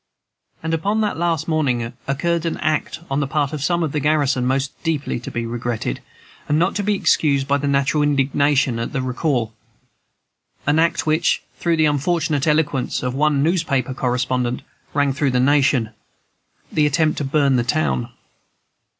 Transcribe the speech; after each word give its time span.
And 0.63 0.73
upon 0.73 1.01
that 1.01 1.15
last 1.19 1.47
morning 1.47 1.93
occurred 2.07 2.43
an 2.47 2.57
act 2.57 3.01
on 3.11 3.19
the 3.19 3.27
part 3.27 3.53
of 3.53 3.61
some 3.61 3.83
of 3.83 3.91
the 3.91 3.99
garrison 3.99 4.47
most 4.47 4.71
deeply 4.81 5.19
to 5.19 5.29
be 5.29 5.45
regretted, 5.45 5.99
and 6.49 6.57
not 6.57 6.73
to 6.77 6.83
be 6.83 6.95
excused 6.95 7.47
by 7.47 7.57
the 7.59 7.67
natural 7.67 8.01
indignation 8.01 8.79
at 8.79 8.93
their 8.93 9.01
recall, 9.03 9.53
an 10.65 10.79
act 10.79 11.05
which, 11.05 11.43
through 11.59 11.77
the 11.77 11.85
unfortunate 11.85 12.47
eloquence 12.47 13.03
of 13.03 13.13
one 13.13 13.43
newspaper 13.43 13.93
correspondent, 13.93 14.63
rang 14.95 15.13
through 15.13 15.29
the 15.29 15.39
nation, 15.39 15.91
the 16.71 16.87
attempt 16.87 17.19
to 17.19 17.23
burn 17.23 17.55
the 17.57 17.63
town. 17.63 18.09